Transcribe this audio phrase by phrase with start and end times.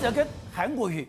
[0.00, 1.06] 哲跟韩国瑜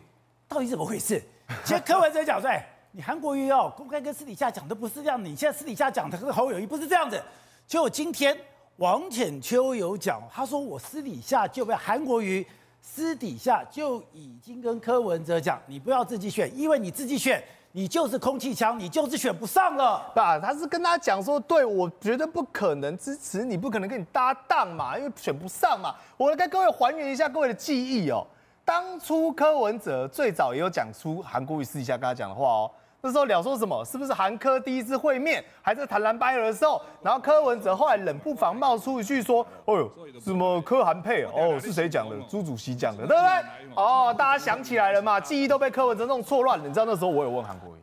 [0.50, 1.22] 到底怎么回事？
[1.64, 2.52] 其实柯文哲讲说，
[2.92, 7.22] 你韩国瑜哦，公开跟私底下讲的不是这样，你现在私底下讲的跟侯友谊不是这样子。
[7.66, 8.38] 就今天
[8.78, 12.46] 王浅秋有讲，他说我私底下就被韩国瑜
[12.82, 17.42] 私底下就已经跟柯文哲讲，你不要自己选，因为你自己选。
[17.74, 20.12] 你就是空气枪，你就是选不上了。
[20.14, 20.38] 吧？
[20.38, 25.96] 他是跟他讲说，对，我绝对不可能支持你，不可能跟你搭档嘛，因为选不上嘛。
[26.18, 28.28] 我来跟各位还原一下各位的记忆哦。
[28.72, 32.72] 当初柯文哲最早也有讲出韩国瑜私底下跟他讲的话哦。
[33.02, 33.84] 那时候聊说什么？
[33.84, 36.82] 是不是韩科第一次会面还在谈蓝白合的时候？
[37.02, 41.26] 然后柯文哲后来冷不防冒出一句说：“哦呦，什么柯韩配？
[41.26, 42.16] 哦，是谁讲的？
[42.30, 43.30] 朱主席讲的，对不对？
[43.76, 45.20] 哦，大家想起来了嘛？
[45.20, 46.66] 记忆都被柯文哲弄错乱了。
[46.66, 47.80] 你知道那时候我有问韩国瑜，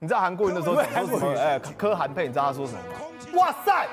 [0.00, 1.32] 你知道韩国瑜那时候讲说什么？
[1.40, 3.40] 哎，柯韩配，你知道他说什么吗？
[3.40, 3.88] 哇塞，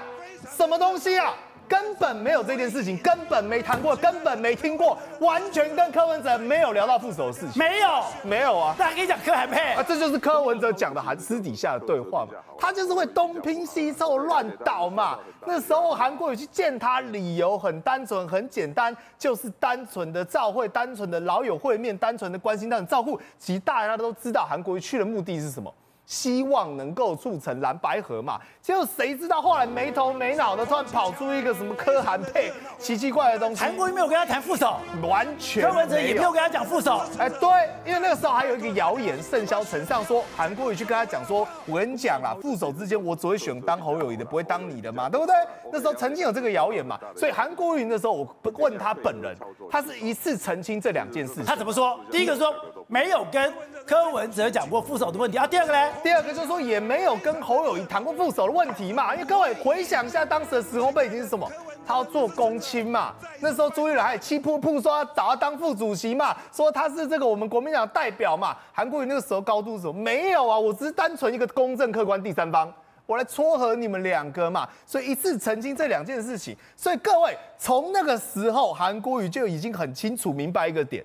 [0.50, 1.34] 什么东西啊？”
[1.68, 7.58] 根本没有这件事情，根本没谈过，根本没听过，完全跟柯文哲没有聊到副手的事情。
[7.58, 8.76] 没有，没有啊。
[8.78, 12.34] 那跟你讲柯韩配啊，这就是柯文哲讲的，韩私底下的对话嘛。
[12.60, 15.20] 他就是会东拼西凑乱倒嘛。
[15.46, 23.20] 那时候韩国瑜去见他，理由很单纯，很简单，就是单纯的照会，单纯的老友会面，单纯的关心他的照顾。
[23.38, 25.74] 其实大家都知道，韩国瑜去的目的是什么？
[26.08, 33.62] 希望能够促成蓝白合嘛，结果谁知道后来没头没脑的突然跑出一个什么柯韩配奇奇怪的东西。
[33.62, 35.70] 韩国瑜没有跟他谈副手，完全。
[35.70, 37.02] 柯文哲也没有跟他讲副手。
[37.20, 37.50] 哎，对，
[37.86, 45.36] 因为那个时候还有一个谣言甚嚣尘上，说韩国瑜去跟他讲说，我跟你讲啦，副手之间我只会选当侯友谊的，不会当你的嘛，对不对？
[45.74, 49.36] 那时候曾经有这个谣言嘛，所以韩国瑜那时候我问他本人，
[49.70, 51.44] 他是一次澄清这两件事情。
[51.44, 52.00] 他怎么说？
[52.10, 52.56] 第一个说
[52.88, 53.54] 没有跟
[53.86, 55.92] 柯文哲讲过副手的问题啊，第二个呢？
[56.02, 61.50] 第二个就是说也没有跟侯友宜谈过副手的问题嘛，因为各位回想一下当时的时空背景是什么？
[61.86, 68.56] 他要做公亲嘛，那时候朱立伦还气噗噗说要找他当副主席嘛，说他是这个我们国民党代表嘛。
[68.72, 69.94] 韩国瑜那个时候高度是什么？
[69.94, 72.74] 没有啊，我只是单纯一个公正客观第三方，
[73.06, 76.56] 我来撮合你们两个嘛，所以一次澄清这两件事情。
[76.76, 81.04] 所以各位从那个时候，韩国瑜就已经很清楚明白一个点，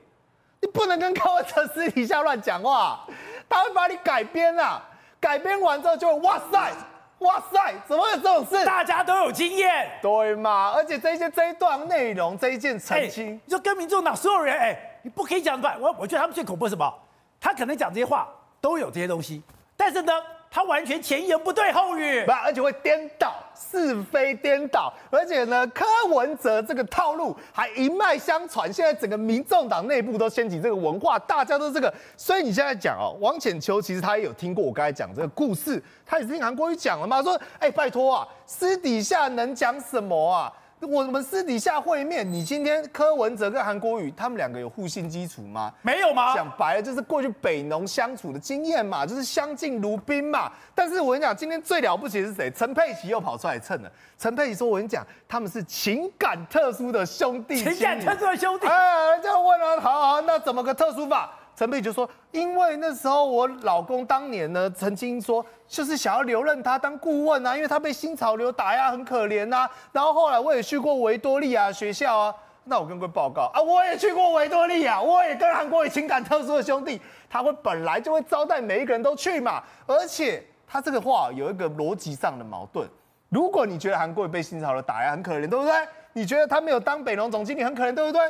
[0.62, 3.04] 你不能跟柯文哲私底下乱讲话，
[3.48, 4.80] 他会把你改编啊。
[5.20, 6.72] 改编完之后就会哇塞，
[7.18, 8.64] 哇塞，怎么会有这种事？
[8.64, 10.72] 大家都有经验，对嘛？
[10.74, 15.76] 而且这一些这一段内容，这一件澄清，你说跟民众党所有人，哎，你不可以讲出来。
[15.78, 16.92] 我我觉得他们最恐怖是什么？
[17.40, 18.28] 他可能讲这些话
[18.60, 19.42] 都有这些东西，
[19.76, 20.12] 但是呢，
[20.52, 23.32] 他完全前言不对后语，不，而且会颠倒。
[23.54, 40.52] 是非颠倒，而且呢，柯文哲这个套路还一脉相传，现在整个民众党内部都掀起这个文化，大家都这个，所以你现在讲哦，王浅秋其实他也有听过我刚才讲这个故事，他也是听韩国瑜讲了嘛，说，哎，拜托啊，私底下能讲什么啊？
[40.86, 45.72] 我们私底下会面，你今天柯文哲跟韩国瑜他们两个有互信基础吗？
[45.82, 46.34] 没有吗？
[46.34, 50.50] 讲白了就是过去北农相处的经验嘛，就是相敬如宾嘛。
[50.74, 52.50] 但是我跟你讲，今天最了不起的是谁？
[52.50, 53.90] 陈佩琪又跑出来蹭了。
[54.18, 61.30] 陈佩琪说：“我跟你讲，他们是情感特殊的兄弟，情感特殊的兄弟。”哎，人家问了，好好，那怎么个特殊法？
[61.54, 69.68] 陈佩就说：“因为那时候我老公当年呢，曾经说就是想要留任他当顾问啊，因为他被新潮流打压很可怜呐。
[69.92, 76.98] 然后后来我也去过维多利亚学校啊，那我跟各位报告啊，我也去过维多利亚，我也跟韩国瑜情感特殊的兄弟，
[77.28, 79.62] 他会本来就会招待每一个人都去嘛。
[79.86, 82.88] 而且他这个话有一个逻辑上的矛盾，
[83.28, 85.74] 如果你觉得韩国被新潮流打压很可怜，对不对？
[86.14, 88.22] 你觉得他没有当北农总经理很可怜，对不对？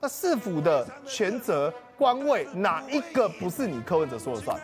[0.00, 4.58] 那市府的权责。”官位哪一个不是你柯文哲说了算？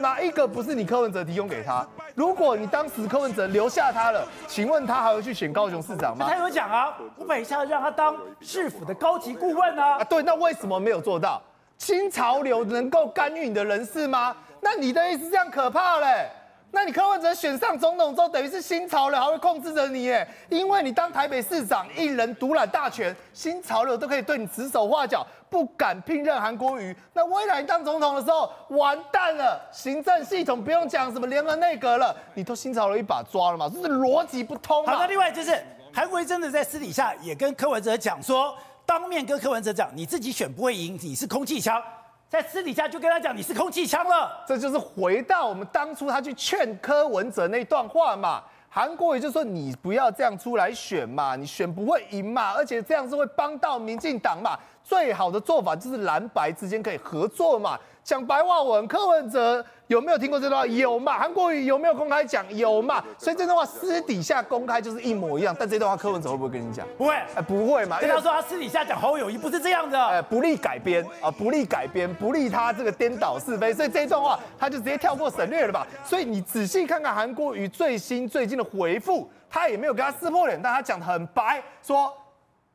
[0.00, 1.86] 哪一个不是你柯文哲提供给他？
[2.14, 6.26] 如果你当时柯文哲留下他了，请问他还会去选高雄市长吗？
[6.28, 9.98] 他有讲啊，我本下让他当市府的高级顾问啊。
[9.98, 11.42] 啊，对，那为什么没有做到？
[11.78, 14.36] 新潮流能够干预你的人事吗？
[14.60, 16.28] 那你的意思这样可怕嘞？
[16.70, 26.94] 那你柯文哲选上总统之后，等于是新潮流还会控制着你耶，因为你当台北市长，一人独揽大权，新潮流都可以对你指手画脚，不敢聘任韩国瑜。
[27.14, 34.86] 那未来你当总统的时候，完蛋了，行政系统不用讲什么联合内阁了，你都新潮流一把抓了嘛，这是逻辑不通。
[34.86, 35.58] 好，那另外就是
[35.92, 38.54] 韩国瑜真的在私底下也跟柯文哲讲说，
[38.84, 41.82] 当面跟柯文哲讲，你自己选不会赢，你是空气枪。
[42.28, 48.42] 在私底下就跟他讲，你是空气枪了，这就是回到我们当初他去劝柯文哲那段话嘛。
[48.70, 54.58] 韩国瑜就说，你不要这样出来选嘛，你选不会赢嘛，而且这样是会帮到民进党嘛。
[54.84, 57.78] 最好的做法就是蓝白之间可以合作嘛。
[58.08, 60.66] 讲白话文，柯文哲有没有听过这段话？
[60.66, 61.18] 有嘛？
[61.18, 62.42] 韩国瑜有没有公开讲？
[62.56, 63.04] 有嘛？
[63.18, 65.54] 所以这段话私底下公开就是一模一样。
[65.60, 66.86] 但这段话柯文哲会不会跟你讲？
[66.96, 68.00] 不会，哎，不会嘛？
[68.00, 73.74] 因为他说他私底下讲侯友谊不是这样的，哎，不利改编啊，不利改编，不利他这个颠倒是非。
[73.74, 75.86] 所以这一段话他就直接跳过省略了吧？
[76.02, 82.10] 所以你仔细看看韩国瑜最新最近的回复，他也没有跟他撕破脸，但他讲的很白，说。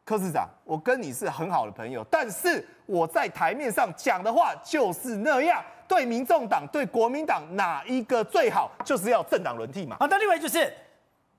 [0.05, 9.95] 柯市长，我跟你是很好的朋友，但是我在台面上讲的话就是那样，对民众党、对国民党哪一个最好，就是要政党轮替嘛。
[9.99, 10.73] 好，那另外就是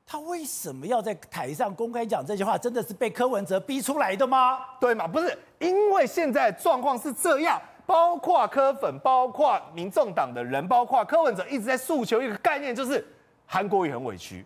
[0.07, 2.57] 他为什么要在台上公开讲这句话？
[2.57, 4.61] 真的是被柯文哲逼出来的吗？
[4.81, 5.07] 对嘛？
[5.07, 13.07] 不是，因为现在状况是这样，包括柯粉、包括民众党的人、包括柯文哲一直在诉求一个概念，就是
[13.47, 14.45] 韩国瑜很委屈。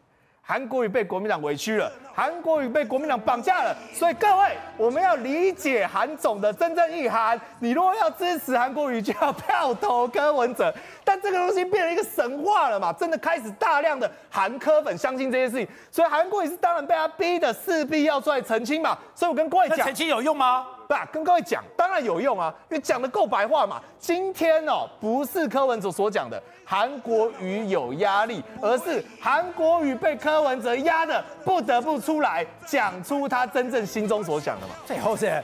[0.51, 7.39] 韩国瑜被国民党委屈了，韩国瑜被国民党绑架了，所以各位，我们要理解韩总的真正意涵。
[7.61, 10.75] 你如果要支持韩国瑜，就要票投柯文哲。
[11.05, 12.91] 但这个东西变成一个神话了嘛？
[12.95, 18.97] 真的开始大量的韩科粉相信这些事情，所以韩国瑜是当然被他逼的，势必要出来澄清嘛。
[19.15, 20.67] 所以我跟各位讲，澄清有用吗？
[20.89, 23.79] 不，跟各位讲，当然有用啊，因为讲的够白话嘛。
[23.99, 34.75] 今天哦，不是柯文哲所讲的韩国瑜有压力，而是韩国瑜被柯文哲压的，不得不出来讲出他真正心中所想的嘛。
[34.85, 35.43] 最后是，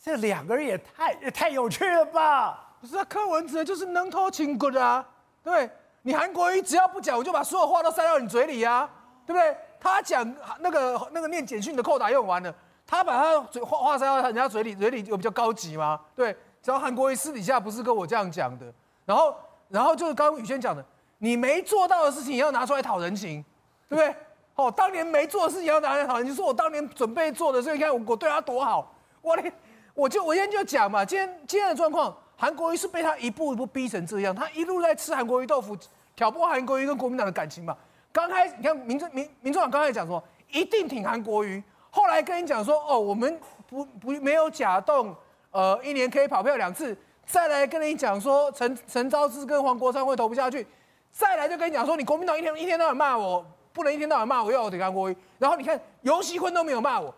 [0.00, 2.76] 这两个人也太也太有趣了吧？
[2.80, 5.04] 不是啊，柯文哲就是能偷情骨啊，
[5.42, 5.68] 对？
[6.02, 8.88] 你韩国瑜只要不讲，我就把所有话都塞到你嘴里啊，
[9.26, 9.56] 对不对？
[9.80, 10.24] 他讲
[10.60, 12.54] 那个那个念简讯的扣打用完了。
[12.86, 15.98] 他把他嘴话话塞到人家嘴里，嘴里有比较高级吗？
[16.14, 16.32] 对，
[16.62, 18.66] 只要韩国瑜私底下不是跟我这样讲的，
[19.04, 19.34] 然后，
[19.72, 20.84] 然后就是刚刚宇轩讲的，
[21.16, 23.42] 你没做到的事情也要拿出来讨人情，
[23.88, 24.14] 对不对？
[24.54, 29.50] 哦，当年没做的事情要拿出来讨人情，说我当年准备做的，所以你看我我对他多好，我连
[29.94, 35.74] 我就我今天就讲嘛，今天今天的状况，韩国瑜是被他一步一步逼成这样，他一路在吃韩国瑜豆腐，
[36.14, 37.74] 挑拨韩国瑜跟国民党的感情嘛。
[38.12, 41.62] 刚开始你看民政民民众党刚才讲说，一定挺韩国瑜。
[41.90, 45.16] 后来跟你讲说，哦，我们不不没有假动，
[45.50, 46.94] 呃，一年可以跑票两次。
[47.26, 50.66] 再来跟你讲说，陈陈昭姿跟黄国昌会投不下去。
[51.10, 55.16] 再来就跟你讲说，你国民党一天一天到晚骂我，不能一天到晚骂我，要我得韩国瑜。
[55.38, 57.14] 然后你看游锡堃都没有骂我，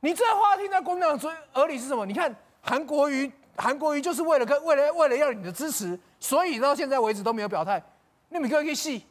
[0.00, 2.04] 你这话听在国民党嘴耳里是什么？
[2.04, 7.82] 你看韩国瑜，韩国瑜就是为了跟为了为了要你的支持，所以到现在为止都没有表态。
[8.28, 9.04] 那你可以细，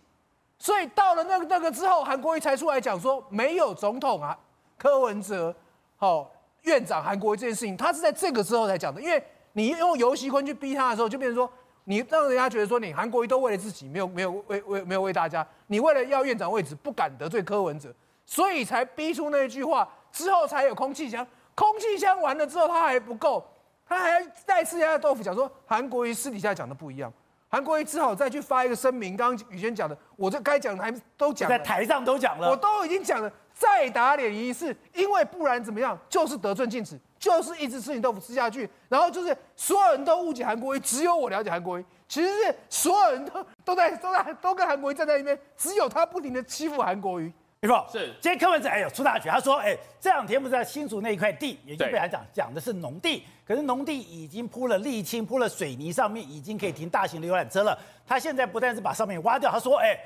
[0.58, 4.38] 所以到了那个那个之后，韩国瑜才出来讲说没有总统啊。
[4.78, 5.54] 柯文哲，
[5.98, 6.28] 好、哦、
[6.62, 9.02] 院长韩国瑜这件事情，他是在这个之后才讲的。
[9.02, 9.22] 因为
[9.60, 11.52] 你用游锡坤去逼他的时候，就变成说，
[11.84, 15.46] 你让人家觉得说，你韩国瑜都为了自己，没有没有为为没有为大家。
[15.68, 17.94] 你为了要院长位置，不敢得罪柯文哲，
[18.26, 21.28] 所以才逼出那一句话，之后才有空气箱。
[21.56, 23.46] 空气箱完了之后，他还不够，
[23.86, 27.12] 他还再次压豆腐，讲说韩国瑜私底下讲的不一样。
[27.50, 29.18] 韩国瑜只好再去发一个声明。
[29.18, 33.32] 刚刚宇轩讲的，我这该讲的还都讲，在台上都讲了，我都已经讲了。
[33.52, 47.34] 再打脸一次，因为不然怎么样，就是得寸进尺，就是一直吃你豆腐吃下去，然后就是所有人都误解韩国瑜，只有我了解韩国瑜，其实是所有人都都在都在都跟韩国瑜站在一边，只有他不停的欺负韩国瑜。
[47.62, 57.78] 没错，是今天柯文哲哎呦出大绝，他说哎这两天不是在新竹那一块地，也就被他讲讲的是农地，可是农地已经铺了沥青，铺了水泥，上面已经可以停大型的游览车了。
[58.08, 59.98] 他现在不但是把上面挖掉，他说哎。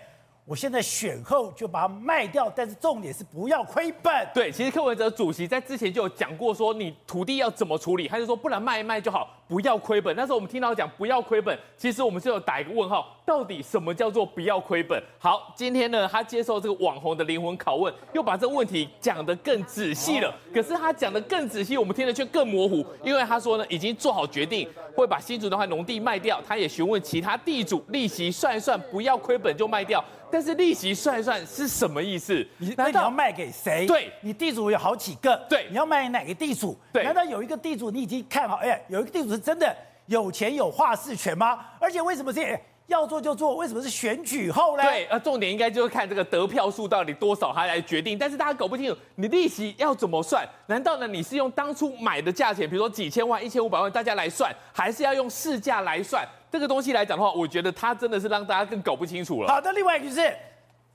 [0.45, 4.27] 我现在选后就把它卖掉，但是重点是不要亏本。
[4.33, 10.15] 对，其实柯文哲主席在之前就有讲过，说你土地要怎么处理，他就说不然卖一卖就好，不要亏本。
[10.15, 14.99] 那时候我们听到讲不要亏本，其实我们是有打一个问号，到底什么叫做不要亏本？
[15.19, 20.33] 好，今天呢，他接受这个网红的灵魂拷问，又把这个问题讲得更仔细了。
[20.51, 26.41] 可是他讲得更仔细，我们听得却更模糊，因为他说呢，已经做好决定，会把新竹那块农地卖掉。
[26.47, 30.03] 他也询问其他地主，利息算一算，不要亏本就卖掉。
[30.31, 32.43] 但是利息算一算是什么意思？
[32.57, 33.85] 你那你要卖给谁？
[33.85, 35.39] 对，你地主有好几个。
[35.47, 36.75] 对，你要卖给哪个地主？
[36.91, 38.55] 对，难道有一个地主你已经看好？
[38.55, 41.59] 哎，有一个地主是真的有钱有话事权吗？
[41.79, 43.55] 而且为什么是要做就做？
[43.55, 44.83] 为什么是选举后呢？
[44.83, 48.17] 对，呃，重点应该就是看这个得票数到底多少，他来决定。
[48.17, 50.47] 但是大家搞不清楚，你利息要怎么算？
[50.67, 56.25] 难道呢你是用当初买的价钱，比如说几千万、一千五百万，大家来算，还是要用市价来算？
[56.49, 59.47] 这个东西来讲的话，我觉得它真的是让大家更搞不清楚了。
[59.49, 60.33] 好的，另外一个就是。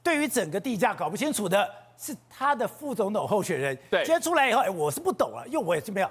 [0.00, 6.08] 对于整个地价搞不清楚的是他的副总统候选人，对，接出来以后，哎，我是不懂了，因为我也是没有。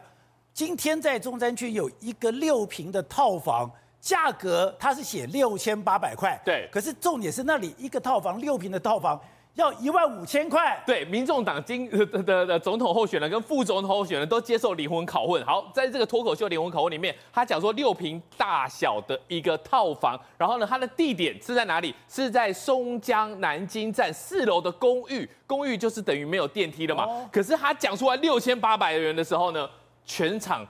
[0.57, 3.71] 今天在中山区有一个六平的套房，
[4.01, 9.21] 价格它是写六千八百块，对，可是重点是那里一个套房六平的套房
[9.53, 10.81] 要一万五千块。
[10.83, 11.87] 对，民众党今
[12.25, 15.45] 的的总统候选人跟副总统候选人都接受灵魂拷问。
[15.45, 21.93] 好，在这个脱口秀灵魂拷问里面，他讲说六平大小的一个套房，然后呢，它的地点是在哪里？
[22.09, 27.03] 是在松江南京站四楼的公寓，公寓就是等于没有电梯了嘛。
[27.03, 29.69] 哦、可是他讲出来六千八百元的时候呢，
[30.07, 30.65] 全场。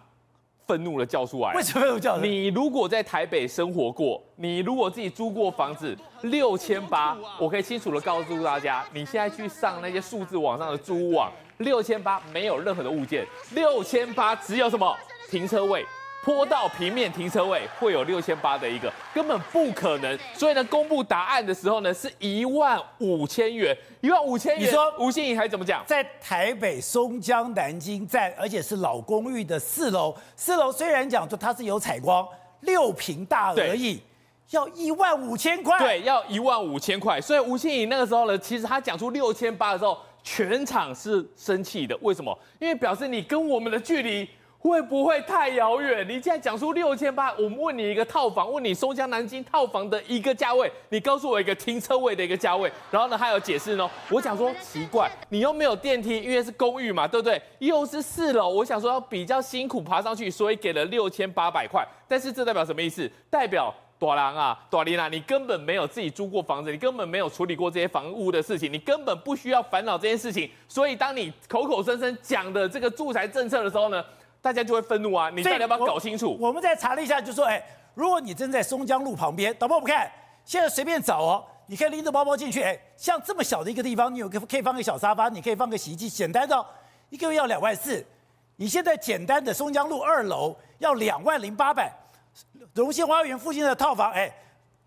[0.65, 2.17] 愤怒的叫出来，为什么有叫？
[2.17, 14.94] 你如果在台北生活过，你如果自己租过房子，六千八，我可以清楚的告诉大家，你现在去上那些数字网上的租屋网，六千八没有任何的物件，六千八只有什么
[15.29, 15.86] 停车位。
[16.27, 20.19] 坡道平面停车位会有六千八的一个，根本不可能。
[20.34, 24.62] 所以呢，公布答案的时候呢，是一万五千元，一万五千元。
[24.62, 25.81] 你说吴欣怡还怎么讲？
[25.86, 32.27] 在台北松江南京站，而且是老公寓的四楼，四楼虽然讲说它是有采光，
[32.60, 34.01] 六平大而已，
[34.50, 35.79] 要一万五千块。
[35.79, 37.22] 对，要一万五千块。
[37.22, 41.98] 所以吴欣颖那个时候呢，其实他讲出六千八的时候，全场是生气的。
[42.01, 42.38] 为什么？
[42.60, 44.27] 因为表示你跟我们的距离。
[44.59, 46.05] 会不会太遥远？
[46.07, 53.89] 你现在讲出六千八，我们问你一个套房，问你松江南京套房的一个价位，你告诉我一个停车位的一个价位，然后呢还有解释呢？
[54.09, 57.41] 我想说奇怪，你又没有电梯，因为是公寓嘛，对不对？
[57.59, 61.87] 又是四楼，我想说要比较辛苦爬上去，所以给了六千八百块。
[62.07, 63.09] 但是这代表什么意思？
[63.29, 70.49] 代表朵郎啊，朵琳啊，你根本没有自己租过房子，你根本没有处理过这些房屋的事情，你根本不需要烦恼这件事情。
[70.67, 74.03] 所以当你口口声声讲的这个住宅政策的时候呢？
[74.41, 75.29] 大家就会愤怒啊！
[75.29, 76.38] 你到底要不要搞清楚？
[76.39, 77.62] 我们再查了一下，就说，哎，
[77.94, 80.10] 如果你真在松江路旁边，导播我们看，
[80.46, 86.65] 现在随便找哦，你可以拎着包包进去，哎，像这么小的一个地方，你有个可以放个小沙发，你可以放个洗衣机，简单的，
[87.10, 88.06] 一个月要两万四。
[88.56, 91.91] 你现在简单的松江路二楼要两万零八百，
[92.74, 94.32] 荣兴花园附近的套房，哎，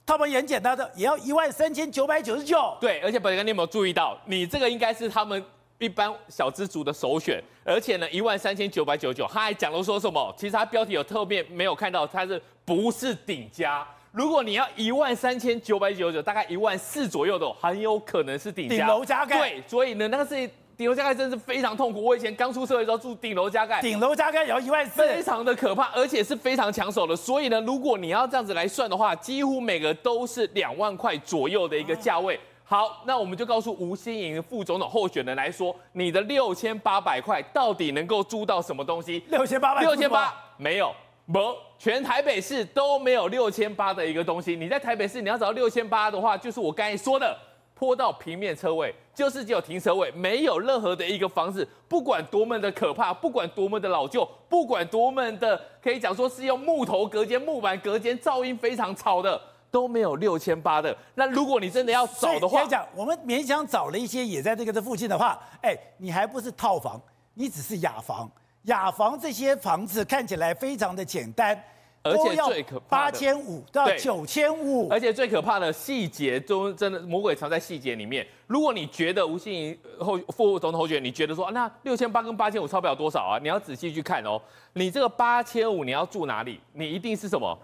[0.06, 2.76] 套房也很简单的，也要一万三千九百九十九。
[2.80, 5.44] 对，而且本哥，你有没有注意到，你这个应该是他们。
[5.80, 10.32] 一般小资族的首选，而且呢，一万三千九百九十九，他还讲了说什么？
[10.36, 13.86] 其实他标题有特别没有看到，他是不是顶加？
[14.12, 18.76] 如果你要一万三千九百九十九，大概一万四左右的，很有可能是顶加。
[18.76, 19.38] 顶楼加盖。
[19.38, 20.34] 对，所以呢，那个是
[20.76, 22.04] 顶楼加盖，真的是非常痛苦。
[22.04, 27.16] 我以前刚出社会的时候住顶楼加盖，顶楼加盖也要一万四，非常的可怕，而且是非常抢手的。
[27.16, 32.38] 所以呢，如果你要这样子来算的话，几乎每个都是两万块左右的一个价位。
[32.70, 39.20] 好，那我们就告诉吴欣盈副总统候选人来说，你的六千八百块到底能够租到什么东西？
[39.26, 40.94] 六千八百，六千八没有，
[41.32, 44.54] 不，全台北市都没有六千八的一个东西。
[44.54, 47.36] 你在台北市你要找到六千八的话，就是我刚才说的，
[47.74, 59.42] 坡道平面车位，就是只有停车位，没有任何的一个房子，不管多么的可怕，不管多么的老旧，不管多么的可以讲说是用木头隔间、木板隔间，噪音非常吵的。
[59.70, 67.00] 都没有六千八的，那如果你真的要找的话，讲我们勉强找了一些也在这个这附近的话，哎，你还不是套房，
[67.34, 68.30] 你只是雅房，
[68.64, 71.56] 雅房这些房子看起来非常的简单，
[72.02, 78.26] 而且最可怕八千五到九千五，而且最可怕的细节中真的魔鬼藏在细节里面。
[78.48, 83.38] 如果你觉得吴欣盈后副总统候选人，你觉得说那六千八跟八千五差不了多少啊？
[83.40, 84.40] 你要仔细去看哦，
[84.72, 86.60] 你这个八千五你要住哪里？
[86.72, 87.56] 你一定是什么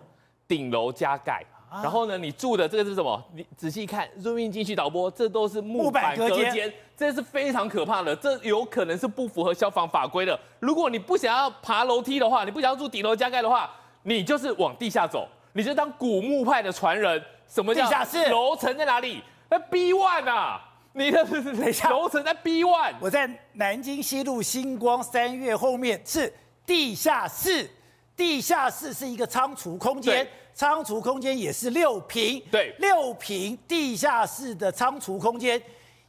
[0.47, 1.45] 顶楼加盖。
[1.71, 3.23] 然后呢，你住的这个是什么？
[3.35, 10.39] 你仔细看，zoom in 进去导播，这都是木板隔间，这是非常可怕的，这有可能是不符合消防法规的。
[10.61, 13.71] 如果你不想要爬楼梯的话，你不想要住顶楼加盖的话，
[14.05, 17.23] 你就是往地下走，你就当古墓派的传人。
[17.49, 18.29] 什么叫地下室？
[18.31, 19.23] 楼层在哪里？
[19.49, 20.61] 那 B one 啊！
[20.95, 22.95] 你的 等一下，楼层在 B one。
[23.01, 26.33] 我在南京西路星光三月后面是
[26.65, 27.71] 地下室，
[28.17, 30.27] 地下室是一个仓储空间。
[30.57, 35.61] 仓储空间也是六平，对，六平地下室的仓储空间，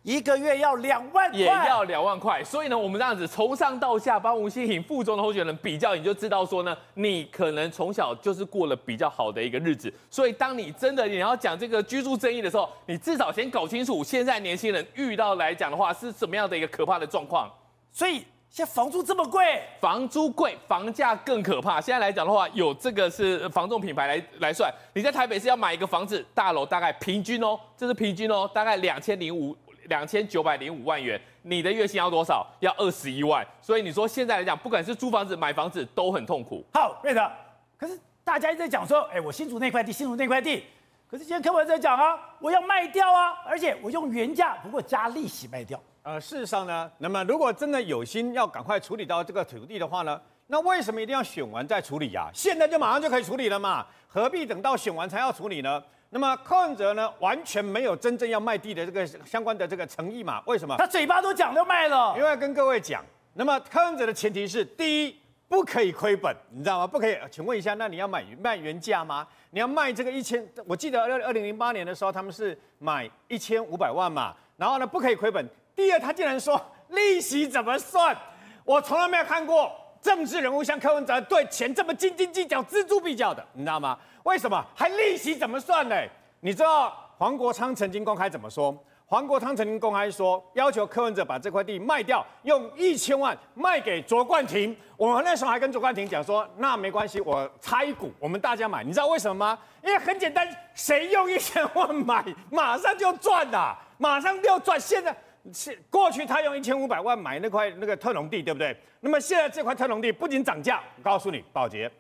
[0.03, 2.41] 一个月要两万块，也要两万块。
[2.41, 9.93] 所以呢，我们这样子从上到下帮吴欣颖副中的候选人比较，你就知道说呢，你可能从小就是过了比较好的一个日子。
[10.09, 17.51] 所以当你真的你要讲这个居住争议的时候，你至少先搞清楚现在年轻人遇到来讲的话是什么样的一个可怕的状况。
[17.91, 18.23] 所以。
[18.49, 21.79] 现在房租这么贵，房租贵，房价更可怕。
[21.79, 32.47] 现在来讲的话，有这个是房仲品牌来来算，你在台北市要买一个房子，大楼大概平均哦，这是平均哦，大概两千零五两千九百零五万元，你的月薪要多少？
[32.61, 33.45] 要二十一万。
[33.61, 36.65] 所以你说现在来讲，不管是租房子买房子都很痛苦。
[36.73, 37.29] 好，瑞德，
[37.77, 40.63] 可是大家一直在讲说，哎，我新竹那块地，新竹那块地，
[41.11, 45.79] 可是今天柯文哲在讲啊，我要卖掉啊，而且我用原价，不过加利息卖掉。
[46.07, 52.29] 呃，事实上呢，那么如果真的有心要赶快处理到这个土地的话呢，那为什么一定要选完再处理呀？
[52.33, 55.83] 现在就马上就可以处理了嘛，何必等到选完才要处理呢？
[56.11, 60.41] 那么柯文哲呢，完全没有真正要卖地的这个相关的这个诚意嘛？
[60.45, 60.77] 为什么？
[60.77, 62.13] 他嘴巴都讲都卖了。
[62.15, 65.15] 因为要跟各位讲，那么柯文哲的前提是，第一
[65.49, 66.87] 不可以亏本，你知道吗？
[66.87, 67.17] 不可以。
[67.29, 69.27] 请问一下，那你要买卖原价吗？
[69.49, 70.41] 你要卖这个一千？
[70.65, 75.45] 我记得二二零零八年的时候，他们是买一千五百万嘛，然后呢不可以亏本。
[75.77, 78.17] 第二，他竟然说利息怎么算？
[78.65, 83.95] 我从来没有看过政治人物像柯文哲对钱这么斤斤计较、锱铢必较的，你知道吗？
[84.23, 84.65] 为什么？
[84.75, 85.95] 还利息怎么算呢？
[86.39, 88.75] 你知道黄国昌曾经公开怎么说？
[89.05, 94.75] 黄国昌曾经公开说，要求柯文哲把这块地卖掉，用一千万卖给卓冠廷。
[94.97, 98.83] 我们那时候还跟卓冠廷讲说，那没关系，我拆股，我们大家买。
[98.83, 99.59] 你知道为什么吗？
[99.83, 104.79] 因为很简单，谁用一千万买，马上就赚了，马上就要赚。
[104.79, 105.15] 现在。
[105.53, 108.75] 是过去他用一千五百万买那块那个特农地，对不对？
[108.99, 111.91] 那么现在这块特农地不仅涨价，我告诉你，保洁，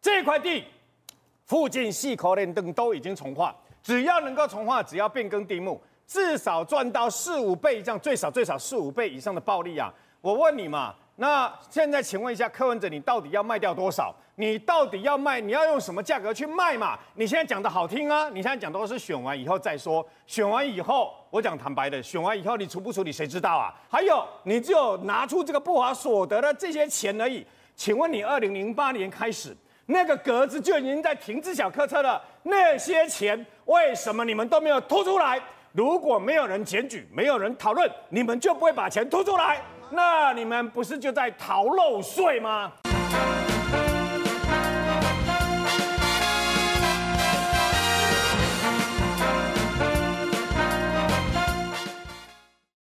[0.00, 0.64] 这块地
[1.44, 9.92] 附近细口连灯都已经重化，只要能够重化，只要变更地目，至少赚到四五倍以上，最少最少四五倍以上的暴利啊！
[10.20, 10.94] 我问你嘛。
[11.18, 14.14] 那现在请问一下柯文哲，你到底要卖掉多少？
[14.38, 15.40] 你到底要卖？
[15.40, 16.98] 你要用什么价格去卖嘛？
[17.14, 20.06] 你现在讲的好听啊，你现在讲的都是选完以后再说。
[20.26, 23.74] 选完以后，我讲坦白的，选完以后你处不处理谁知道啊？
[23.88, 27.46] 还有，你只有拿出这个不法所得的这些钱而已。
[27.74, 35.40] 请问你二零零八年开始那个格子就已经在停自小客车了，那些钱为什么你们都没有吐出来？
[35.72, 39.62] 如果没有人检举，没有人讨论，你们就不会把钱吐出来。
[39.90, 42.70] 那你们不是就在逃漏税吗？